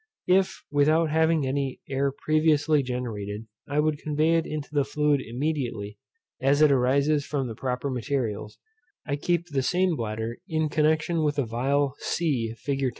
[0.29, 5.99] If, without having any air previously generated, I would convey it into the fluid immediately
[6.41, 8.57] as it arises from the proper materials,
[9.05, 12.83] I keep the same bladder in connection with a phial c fig.